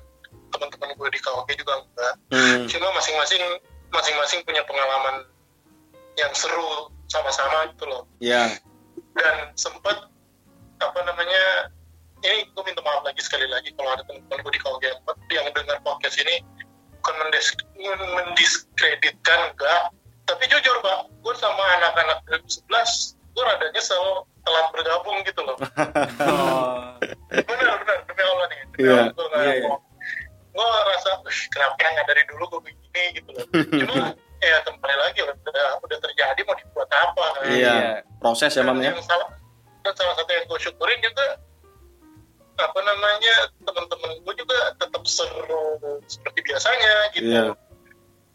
[0.55, 2.67] teman-teman gue di KOG juga enggak Hmm.
[2.71, 3.43] cuma masing-masing
[3.91, 5.27] masing-masing punya pengalaman
[6.15, 8.55] yang seru sama-sama gitu loh iya
[9.19, 10.07] dan sempat
[10.79, 11.75] apa namanya
[12.23, 14.99] ini gue minta maaf lagi sekali lagi kalau ada teman-teman gue di KOG yang,
[15.35, 16.47] yang dengar podcast ini
[17.05, 17.21] bukan
[18.17, 19.93] mendiskreditkan enggak
[20.25, 22.65] tapi jujur pak gue sama anak-anak 2011
[23.37, 25.57] gue rada nyesel telat bergabung gitu loh
[26.25, 26.97] Oh.
[27.49, 29.63] benar benar demi Allah nih demi Iya, Allah gue nggak iya.
[29.69, 29.83] bohong.
[30.55, 34.05] gue rasa "Ih, kenapa ya nggak dari dulu gue begini gitu loh cuma
[34.49, 35.37] ya kembali lagi udah
[35.81, 37.43] udah terjadi mau dibuat apa kan?
[37.49, 37.77] iya
[38.17, 39.29] proses ya mam ya yang salah
[39.85, 41.37] dan salah satu yang gue syukurin juga
[42.55, 45.67] apa namanya teman-teman gue juga tetap seru
[46.07, 47.45] seperti biasanya gitu Iya.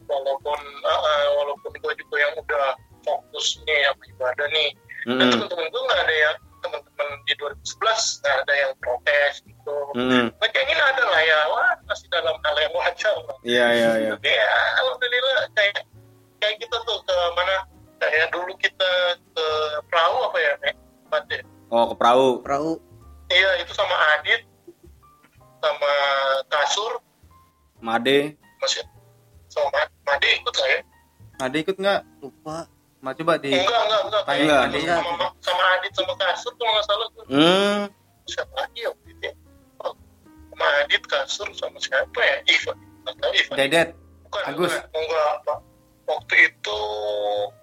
[0.06, 2.68] walaupun uh, walaupun gue juga yang udah
[3.02, 4.70] fokus nih apa ibadah nih
[5.08, 5.32] dan Hmm.
[5.32, 10.28] teman-teman gue nggak ada yang teman-teman di 2011 nggak ada yang protes gitu Hmm.
[10.36, 14.14] nah, kayaknya ada lah ya wah masih dalam hal yang wajar lah iya iya iya
[14.44, 15.88] ya alhamdulillah kayak
[16.38, 17.56] kayak kita tuh ke mana
[17.98, 18.90] kayak dulu kita
[19.32, 19.46] ke
[19.88, 20.76] perahu apa ya Nek?
[21.08, 21.42] Tempat ya?
[21.72, 22.72] oh ke perahu Perahu
[23.39, 24.41] iya itu sama Adit
[25.58, 25.91] sama
[26.45, 26.91] Kasur
[27.80, 28.84] Made masih
[29.47, 30.80] sama Ma- Made ikut lah ya
[31.39, 32.02] Ada ikut nggak?
[32.19, 32.67] lupa.
[32.99, 34.62] Ma coba di enggak enggak enggak kayak Enggak.
[34.65, 37.80] Adit sama, Ma- sama Adit sama Kasur kalau nggak salah tuh hmm
[38.25, 39.34] siapa lagi ya waktu itu ya?
[39.80, 39.93] Oh,
[40.49, 43.89] sama Adit Kasur sama siapa ya Ivan Nggak Ivan Dedet.
[44.21, 44.73] bukan Agus.
[44.75, 44.84] bukan.
[44.93, 45.60] enggak Pak.
[46.06, 46.80] waktu itu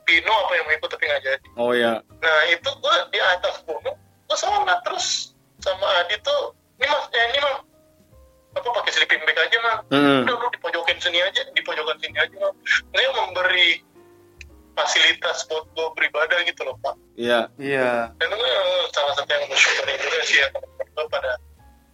[0.02, 3.60] Pino apa yang mau ikut tapi nggak jadi oh iya Nah itu gue di atas
[3.62, 5.35] gunung, gue sholat terus
[5.66, 7.56] sama Adi tuh, ini mas, eh, ini mah
[8.56, 10.24] apa pakai sleeping bag aja mah, hmm.
[10.24, 12.52] udah lu di pojokan sini aja, di pojokan sini aja mah,
[12.94, 13.82] nggak memberi
[14.78, 16.94] fasilitas buat gue beribadah gitu loh pak.
[17.18, 18.12] iya Iya.
[18.20, 20.48] Dan itu eh, salah satu yang bersyukur juga sih ya
[20.96, 21.32] gue pada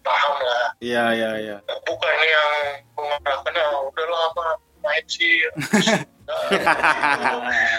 [0.03, 1.57] paham lah, iya iya iya
[1.87, 2.51] bukan yang
[2.99, 4.45] mengarahkan ah udahlah apa
[4.83, 5.47] main sih.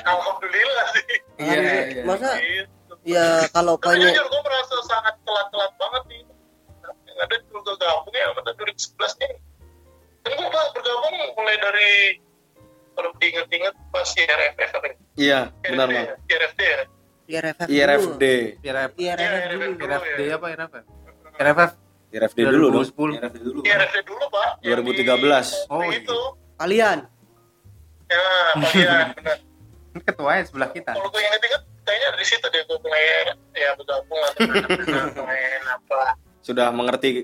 [0.08, 1.16] Alhamdulillah sih.
[1.40, 1.60] Iya,
[1.92, 2.04] iya.
[2.08, 2.96] Masa Gitu.
[3.04, 4.42] ya kalau pengen jujur gue
[8.74, 9.32] ya pada 2011 nih.
[10.24, 11.92] Dan gue bergabung mulai dari
[12.94, 14.96] kalau diinget-inget pas IRFF apa ya?
[15.16, 16.16] iya benar IRFD mam ya?
[16.28, 16.78] IRFD ya?
[17.24, 18.24] IRFF IRFD
[18.62, 18.92] IRF.
[18.94, 19.14] IRFF Iya,
[19.50, 19.66] dulu.
[19.74, 20.36] dulu IRFD ya.
[20.36, 20.84] apa IRFF?
[21.34, 21.72] IRFF
[22.14, 23.18] IRFD dulu dong 2010.
[23.18, 24.50] IRFD dulu IRFD dulu pak.
[24.62, 25.48] Yang 2013.
[25.50, 26.20] di- Oh, itu.
[26.56, 27.00] Kalian
[28.06, 28.22] Ya,
[28.54, 29.38] kalian benar.
[29.96, 30.92] Ketuanya sebelah kita.
[30.92, 33.04] Kalau gue inget-inget, kayaknya dari situ deh gue mulai
[33.54, 36.02] ya bergabung atau main apa.
[36.40, 37.24] sudah mengerti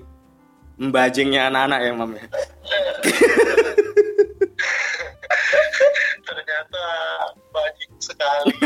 [0.80, 2.24] membajingnya anak-anak ya mam ya
[6.24, 6.84] ternyata
[7.52, 8.52] bajing sekali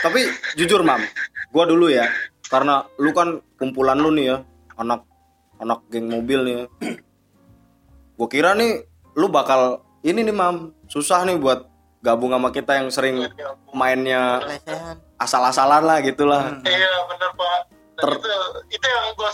[0.00, 1.04] Tapi jujur mam,
[1.52, 2.08] gua dulu ya,
[2.48, 4.36] karena lu kan kumpulan lu nih ya,
[4.80, 5.04] anak
[5.60, 6.54] anak geng mobil nih.
[6.56, 6.64] Ya.
[8.16, 8.80] Gua kira nih
[9.12, 11.68] lu bakal ini nih mam, susah nih buat
[12.00, 13.28] gabung sama kita yang sering
[13.76, 16.48] mainnya lesehan asal-asalan lah gitulah.
[16.64, 17.58] iya bener pak
[18.00, 18.32] Ter- itu
[18.72, 19.30] itu yang gue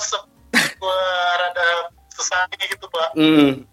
[0.76, 0.98] gue
[1.36, 1.68] rada
[2.10, 3.64] sesali gitu pak Hmm.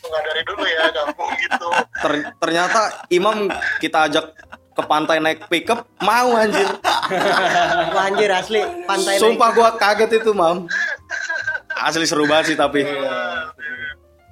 [0.00, 1.68] nggak dari dulu ya gabung gitu
[2.02, 4.24] Ter- ternyata Imam kita ajak
[4.74, 6.66] ke pantai naik pickup mau anjir.
[7.94, 10.66] Wah, anjir asli pantai Sumpah gua kaget itu mam.
[11.70, 12.82] Asli seru banget sih tapi.
[12.82, 13.54] Wah,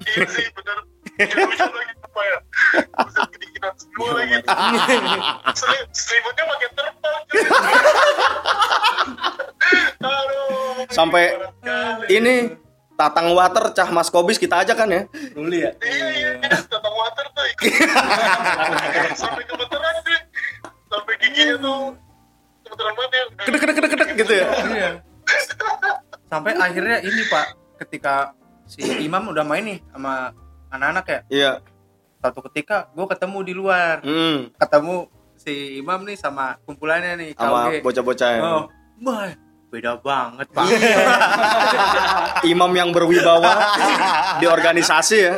[0.03, 0.77] iya sih bener
[1.13, 1.47] Iya,
[2.13, 2.37] apa ya
[3.25, 4.37] kedinginan semua lagi
[5.51, 7.13] Seli- selimutnya pakai terpal
[10.03, 11.33] aduh Sampai
[12.07, 12.53] ini
[12.93, 15.09] Tatang Water Cah Mas Kobis kita aja kan ya.
[15.33, 17.65] Ruli ya iya iya iya tatang water tuh ikut
[19.21, 20.19] sampai gemeteran sih
[20.85, 21.79] sampai giginya tuh
[22.61, 24.45] gemeteran banget ya Kedek kedek kedek kedek gitu ya.
[24.69, 24.89] Iya.
[26.29, 27.45] Sampai akhirnya ini Pak,
[27.81, 28.33] ketika
[28.65, 30.29] si Imam udah main nih sama
[30.69, 31.19] anak-anak ya.
[31.27, 31.51] Iya.
[32.23, 34.47] Satu ketika gue ketemu di luar, Hmm.
[34.55, 38.41] ketemu si Imam nih sama kumpulannya nih Sama bocah-bocah ya.
[38.41, 38.63] Oh,
[38.95, 39.35] Boy,
[39.67, 40.63] beda banget Pak.
[42.47, 43.75] Imam yang berwibawa
[44.39, 45.35] di organisasi ya.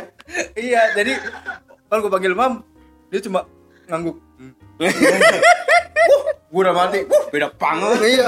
[0.54, 1.18] iya, jadi
[1.90, 2.62] kalau gue panggil Imam,
[3.10, 3.50] dia cuma
[3.84, 4.14] ngangguk.
[6.46, 7.98] Gue udah mati, uh, beda banget.
[8.06, 8.26] Iya.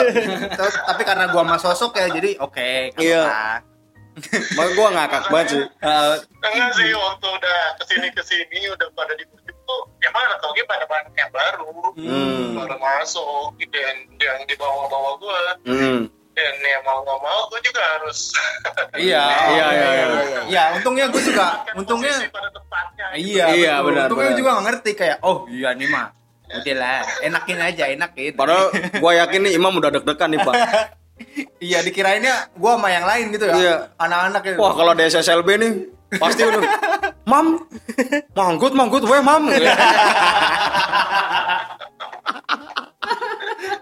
[0.58, 2.92] Tapi karena gua sama sosok ya, jadi oke.
[2.92, 3.22] nggak Iya.
[3.24, 3.77] apa-apa.
[4.20, 5.62] Makanya gua ngakak banget sih.
[5.62, 9.24] Eh, enggak sih waktu udah ke sini ke sini udah pada di
[9.62, 12.56] tuh emang anak tauge pada banyak yang baru Hmm.
[12.56, 16.08] baru masuk dan yang di bawah-bawah gua Hmm.
[16.32, 18.32] dan ya mau nggak mau gua juga harus
[18.96, 20.40] iya, Iya, iya, iya.
[20.48, 23.86] Iya, untungnya gue juga, untungnya pada tempatnya Iya, Iya, betul.
[23.86, 24.38] benar, Untungnya benar.
[24.38, 26.06] juga gak ngerti kayak, oh iya nih mah,
[26.48, 28.32] udah lah, enakin aja, enakin.
[28.32, 30.54] Padahal gua yakin nih Imam udah deg-degan nih, Pak.
[31.58, 33.74] iya dikirainnya gue sama yang lain gitu ya, Iya.
[33.96, 34.54] anak-anak ya.
[34.56, 35.72] Wah, kalau di SSLB nih
[36.16, 36.62] pasti udah
[37.24, 37.60] Mam,
[38.32, 39.52] manggut manggut weh, Mam.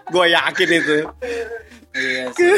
[0.07, 0.97] gua yakin itu.
[1.93, 2.51] iya sih.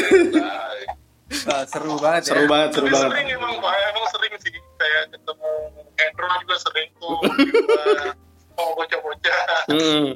[1.46, 2.48] Wah, seru banget Seru ya.
[2.48, 3.10] banget, seru Tapi banget.
[3.14, 5.50] sering emang Pak, emang sering sih kayak ketemu
[5.94, 8.10] Hendro juga sering tuh uh,
[8.52, 9.38] mau bocah-bocah
[9.70, 10.10] Hmm.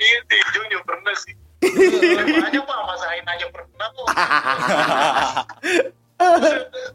[0.00, 4.06] iya sih juga pernah sih aja pak masain aja pernah kok.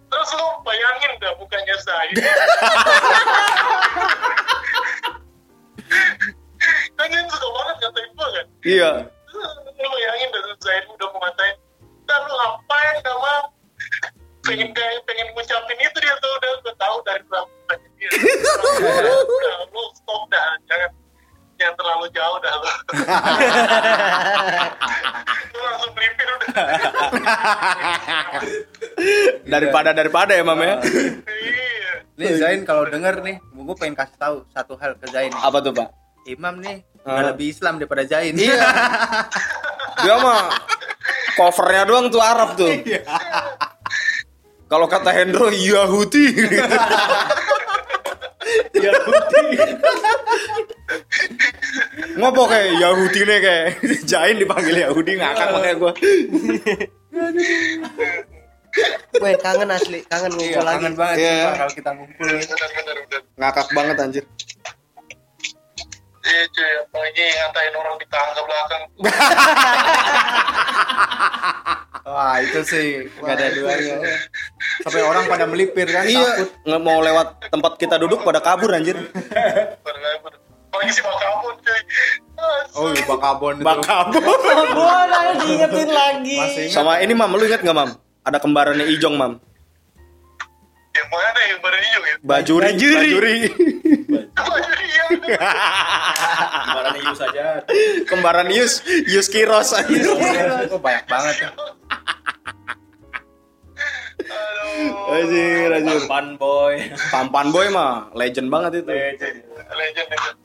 [0.10, 2.12] Terus lu bayangin dah mukanya saya.
[7.00, 8.46] Kan dia suka banget ngatain gua kan?
[8.68, 8.92] Iya.
[29.54, 30.76] Daripada daripada ya, Mam ya.
[30.84, 35.32] iya Nih Zain kalau denger nih, gue pengen kasih tahu satu hal ke Zain.
[35.32, 35.88] Apa tuh, Pak?
[36.28, 37.16] Imam nih Ah.
[37.16, 38.36] nggak lebih Islam daripada Zain.
[38.36, 38.60] Iya.
[40.04, 40.52] Dia mah
[41.34, 42.70] covernya doang tuh Arab tuh.
[44.68, 46.28] Kalau kata Hendro Yahudi.
[48.76, 49.44] Yahudi.
[52.20, 53.68] Ngopo kayak Yahudi nih kayak
[54.04, 55.94] Jain dipanggil Yahudi ngakak makanya gua.
[59.20, 60.78] Weh, kangen asli, kangen Iya, ngumpul lagi.
[60.78, 61.34] kangen banget Iya.
[61.34, 62.26] sumpah kalau kita ngumpul.
[63.36, 64.24] Ngakak banget anjir.
[66.22, 68.82] iya cuy apalagi ngatain orang di tangga belakang
[72.06, 73.96] Wah itu sih nggak ada duanya.
[74.80, 76.48] Sampai orang pada melipir kan Iya, takut.
[76.64, 78.96] nggak mau lewat tempat kita duduk pada kabur anjir.
[79.80, 80.38] Bener-bener.
[80.70, 81.80] apalagi si Bakabun cuy
[82.76, 83.66] Oh iya bakabon itu.
[83.66, 84.22] Bakabur.
[84.72, 86.38] Boleh diingetin lagi.
[86.70, 87.90] Sama ini Mam, lu inget nggak Mam?
[88.24, 89.34] Ada kembarannya Ijong Mam.
[90.90, 92.70] yang mana yang baru hijau ya Bajuri.
[92.76, 93.38] Bajuri.
[94.36, 95.40] Bajuri iya bener.
[96.60, 97.46] Kemarin Yus saja
[98.04, 98.74] Kembaran Yus,
[99.08, 100.04] Yus Kiros anjir.
[100.68, 101.50] Oh banyak banget ya.
[104.20, 106.02] aduh Anjir, anjir.
[106.10, 106.76] Pan boy
[107.08, 108.92] Pampan Boy mah legend banget itu.
[108.92, 109.38] legend
[109.72, 110.36] legend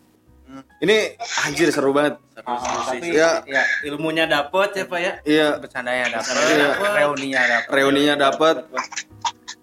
[0.79, 0.97] Ini
[1.43, 2.19] anjir seru banget.
[2.35, 3.41] Tapi Ya.
[3.47, 6.69] ya ilmunya dapet ya pak ya Iya, bercandanya dapat, Iya.
[6.77, 7.69] reuninya dapat.
[7.71, 8.57] reuninya dapet.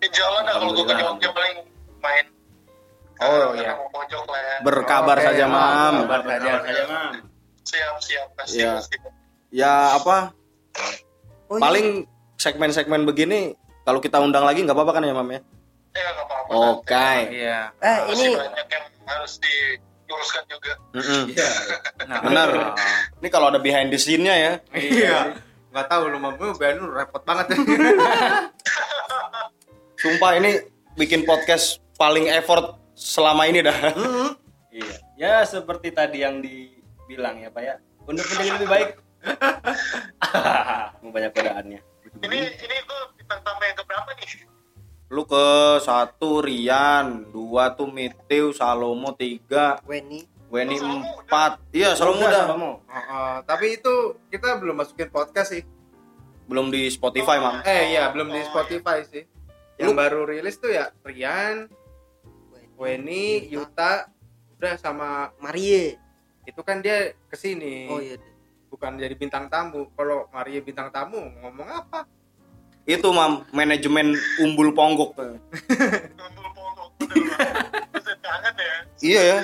[0.02, 1.56] jalan dah kalau gue ke Jogja paling
[2.02, 2.26] main
[3.22, 3.78] Oh, iya.
[3.94, 5.94] pojok lah ya Berkabar Oke, saja, Mam.
[6.04, 6.52] Kabar saja.
[6.60, 7.12] saja mam
[7.62, 8.72] siap siap pasti Iya.
[8.76, 8.96] pasti
[9.54, 10.34] Ya apa?
[11.48, 11.62] Oh, iya.
[11.62, 11.88] Paling
[12.36, 15.42] segmen-segmen begini kalau kita undang lagi nggak apa-apa kan ya, Mam ya?
[15.92, 17.14] ya nggak apa-apa Oke.
[17.30, 17.60] Iya.
[17.78, 19.56] Eh, ini banyak yang harus di
[20.12, 21.24] luruskan juga Mm-mm.
[21.32, 21.50] Iya.
[22.06, 22.50] Nah, Benar.
[23.24, 24.54] Ini kalau ada behind the scene-nya ya.
[24.76, 25.18] Iya.
[25.72, 27.48] Nggak tahu lu mau Ben lu repot banget.
[30.02, 30.60] Sumpah ini
[31.00, 33.80] bikin podcast paling effort selama ini dah.
[34.68, 34.96] Iya.
[35.16, 37.76] Ya seperti tadi yang dibilang ya Pak ya.
[38.04, 38.90] Untuk menjadi lebih baik.
[41.06, 41.80] Mau banyak godaannya.
[42.22, 44.51] ini ini tuh bintang tamu yang keberapa nih
[45.12, 45.46] Lu ke
[45.84, 51.52] satu Rian, dua tuh Miteu, Salomo tiga, Weni Weni Salomo empat.
[51.76, 52.44] Iya, Salomo udah.
[52.48, 52.72] Salomo.
[52.88, 53.94] Heeh, tapi itu
[54.32, 55.64] kita belum masukin podcast sih.
[56.48, 57.60] Belum di Spotify, Mam.
[57.68, 59.28] Eh iya, belum di Spotify sih.
[59.76, 61.68] Yang Lu- baru rilis tuh ya Rian,
[62.80, 64.08] Weni, Yuta,
[64.56, 66.00] udah sama Marie
[66.42, 67.86] itu kan dia ke sini.
[67.92, 68.16] oh iya.
[68.72, 69.92] Bukan jadi bintang tamu.
[69.94, 72.08] Kalau Maria bintang tamu ngomong apa?
[72.84, 75.14] Itu, Mam, manajemen Umbul Ponggok.
[75.16, 75.38] Ya
[79.02, 79.40] Iya ya.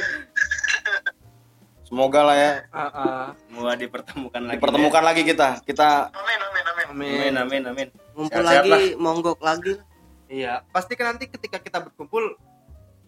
[1.82, 3.24] Semoga lah ya Heeh.
[3.56, 4.54] Mau dipertemukan lagi.
[4.60, 5.64] dipertemukan lagi kita.
[5.64, 6.92] Kita amin amin amin ya.
[6.92, 7.88] Amin amin amin.
[8.12, 9.86] ngumpul lagi monggok lagi lah.
[10.28, 12.36] Iya, pasti kan nanti ketika kita berkumpul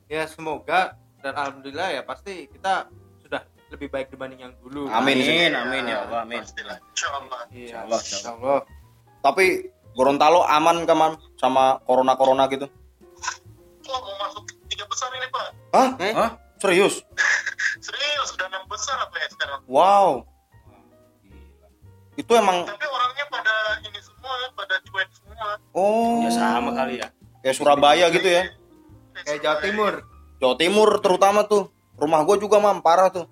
[0.07, 2.87] ya semoga dan alhamdulillah ya pasti kita
[3.19, 4.87] sudah lebih baik dibanding yang dulu.
[4.89, 5.19] Amin.
[5.21, 6.39] Amin amin ya Allah amin.
[6.41, 7.99] pastilah Iya, Insyaallah, insyaallah.
[7.99, 8.59] insyaallah.
[9.19, 9.45] tapi
[9.93, 11.13] Gorontalo aman kan, Mam?
[11.35, 12.67] Sama corona-corona gitu.
[13.89, 15.89] oh mau masuk tiga besar ini pak Hah?
[15.97, 16.13] Eh?
[16.13, 16.31] Hah?
[16.61, 17.01] Serius?
[17.85, 20.29] serius sudah enam besar apa ya sekarang Wow.
[22.13, 26.21] Itu emang tapi orangnya pada ini semua pada cuek semua oh.
[26.21, 27.09] Ya sama kali ya.
[27.41, 28.43] Kayak Surabaya gitu ya.
[29.25, 29.93] Kayak Jawa Timur.
[30.37, 31.71] Jawa Timur terutama tuh.
[31.95, 33.27] Rumah gua juga, Mam, parah tuh.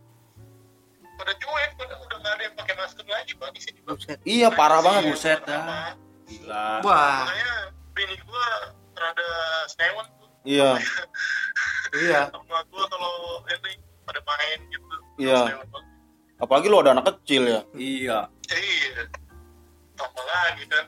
[1.18, 3.80] pada cuek pada udah nggak ada yang pakai masker lagi pak di sini.
[4.24, 5.12] Iya, parah banget.
[5.12, 5.96] Buset dah.
[6.28, 6.84] Gila.
[6.84, 7.52] Wah, makanya
[7.92, 8.46] bini gua
[8.94, 9.30] rada
[9.68, 10.70] senewan tuh Iya.
[12.04, 12.22] iya.
[12.30, 13.14] sama gua kalau
[13.48, 15.42] ini pada main gitu Iya.
[16.38, 17.62] Apalagi lu ada anak kecil ya.
[17.74, 18.18] Iya.
[18.48, 19.02] Ya, iya
[19.98, 20.86] tambah lagi kan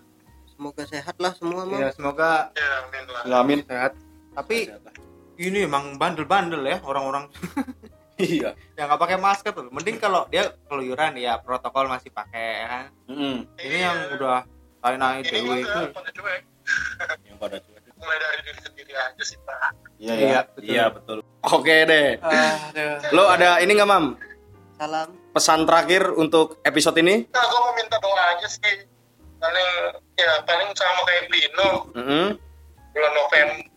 [0.53, 3.59] semoga sehat lah semua Iya, semoga ya amin lah Ya, Amin.
[3.65, 3.93] sehat.
[4.35, 4.69] Tapi
[5.39, 7.25] ini emang bandel-bandel ya orang-orang
[8.19, 8.51] Iya.
[8.75, 9.71] yang nggak pakai masker tuh.
[9.71, 12.85] Mending kalau dia keluyuran ya protokol masih pakai ya kan.
[13.07, 13.35] Mm-mm.
[13.55, 14.43] Ini yang udah
[14.79, 15.81] naik-naik ini dewe itu.
[17.27, 17.81] Yang pada cuek.
[17.99, 20.23] mulai dari diri sendiri aja sih pak Iya, ya.
[20.23, 20.61] Iya, betul.
[20.63, 21.17] Iya betul.
[21.43, 22.09] Oke deh.
[22.15, 23.11] Aduh.
[23.11, 24.05] Lo ada ini nggak, Mam?
[24.73, 27.27] salam Pesan terakhir untuk episode ini?
[27.29, 28.87] nah gua mau minta doa aja sih
[29.35, 29.69] paling
[30.15, 32.27] ya paling sama kayak Bino Mm-mm.
[32.91, 33.67] bulan November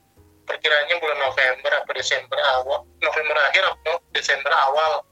[0.42, 5.02] perkiranya bulan November apa Desember awal November akhir apa Desember awal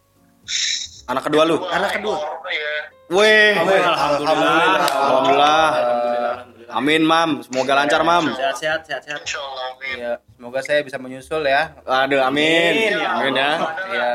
[1.10, 1.56] Anak kedua lu?
[1.66, 2.16] Anak kedua.
[2.46, 2.72] ya
[3.10, 3.58] Weh.
[3.58, 3.96] Alhamdulillah.
[3.98, 4.78] Alhamdulillah.
[4.78, 5.66] Alhamdulillah.
[5.74, 6.36] Alhamdulillah.
[6.70, 7.42] Amin, Mam.
[7.42, 8.30] Semoga lancar, Mam.
[8.30, 9.26] Sehat-sehat, sehat-sehat.
[9.26, 11.74] Amin Iya, semoga saya bisa menyusul ya.
[11.82, 12.94] Aduh, amin.
[12.94, 13.50] Amin, ya Amin ya.
[13.90, 14.10] Iya.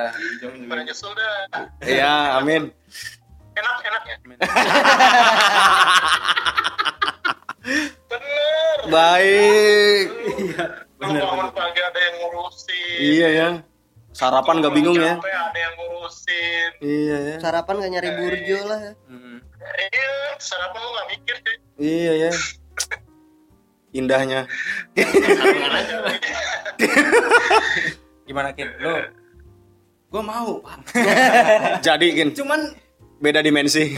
[0.71, 2.71] pada nyusul dah Iya, amin.
[3.55, 4.37] enak enak ya bener
[8.91, 10.05] Baik.
[10.95, 13.49] lu bangun pagi ada yang ngurusin Iya ya.
[14.11, 15.15] Sarapan gak bingung ya?
[15.19, 15.94] Ada yang ngurusin
[16.79, 17.35] Iya ya.
[17.39, 19.37] sarapan gak nyari burjo lah ya Hmm.
[19.75, 22.31] iya sarapan lu gak mikir sih Iya ya.
[23.91, 24.43] Indahnya.
[28.25, 28.67] Gimana Kin?
[28.77, 28.91] Lu
[30.07, 30.79] Gue mau, Pak.
[31.79, 32.71] Jadi, Kin, Cuman
[33.15, 33.95] beda dimensi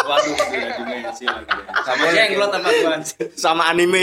[0.00, 1.54] waduh beda dimensi lagi.
[1.86, 3.28] Sama jenglot sama gua anjing.
[3.38, 4.02] sama anime.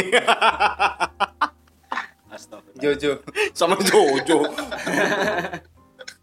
[2.79, 3.11] Jojo.
[3.51, 4.47] sama Jojo.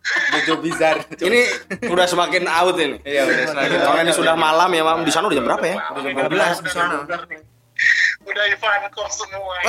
[0.05, 1.01] Jojo bizar.
[1.11, 1.41] Ini
[1.83, 3.01] udah semakin out ini.
[3.01, 5.01] Iya, udah semakin Soalnya ini sudah malam ya, Mam.
[5.01, 5.77] Di sana udah jam berapa ya?
[5.91, 6.95] Udah jam 12 di sana.
[8.25, 9.57] udah Ivan kok semua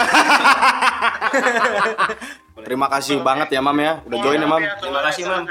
[2.58, 4.00] Terima kasih banget ya, Mam ya.
[4.02, 4.64] Udah join ya, Mam.
[4.80, 5.44] Terima kasih, Mam.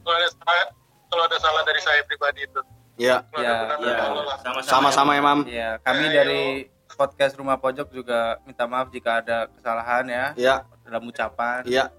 [0.00, 0.66] kalau ada salah
[1.06, 2.60] kalau ada salah dari saya pribadi itu
[2.96, 4.62] Ya, Ya, Iya, Allah lah.
[4.62, 5.12] sama-sama.
[5.12, 5.40] ya, Mam.
[5.44, 6.42] Iya, kami dari
[6.88, 11.90] podcast Rumah Pojok juga minta maaf jika ada kesalahan ya Ya, dalam ucapan, iya.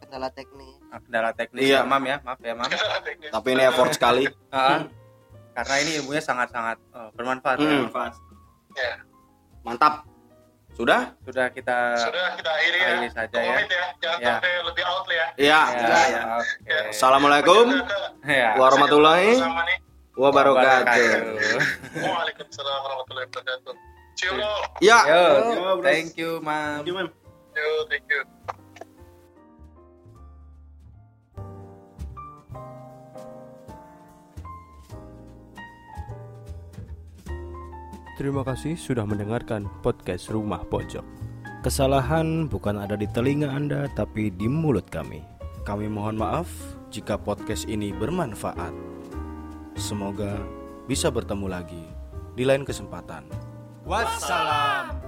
[0.00, 1.82] kendala teknis kendala teknis Iya.
[1.82, 2.16] ya, Mam ya.
[2.22, 2.68] Maaf ya, Mam.
[3.32, 4.24] Tapi ini effort sekali.
[4.48, 4.86] Ah,
[5.52, 7.56] karena ini ilmunya sangat-sangat eh, bermanfaat.
[7.58, 7.66] ya.
[7.66, 7.88] Hmm.
[8.76, 8.94] ya
[9.64, 10.04] Mantap.
[10.76, 11.16] Sudah?
[11.24, 13.56] Sudah kita sudah kita akhiri ya Akhiri saja ya.
[13.56, 14.28] Komit ya jangan Ya.
[14.36, 15.60] sampai lebih out lah ya Iya.
[15.72, 16.76] Ya, ya, oke.
[16.92, 17.64] Assalamualaikum
[18.28, 18.50] Ya.
[18.60, 19.30] warahmatullahi
[20.12, 21.12] wabarakatuh.
[21.96, 23.74] Waalaikumsalam warahmatullahi wabarakatuh
[24.16, 24.60] you all.
[24.80, 24.98] Ya.
[25.04, 25.84] Yo, Yo, bros.
[25.84, 26.84] thank you, Mam.
[26.84, 27.00] Yo,
[27.88, 28.20] thank you
[38.16, 41.04] Terima kasih sudah mendengarkan podcast Rumah Pojok.
[41.60, 45.20] Kesalahan bukan ada di telinga Anda, tapi di mulut kami.
[45.68, 46.48] Kami mohon maaf
[46.88, 48.72] jika podcast ini bermanfaat.
[49.76, 50.40] Semoga
[50.88, 51.84] bisa bertemu lagi
[52.32, 53.28] di lain kesempatan.
[53.84, 55.05] Wassalam.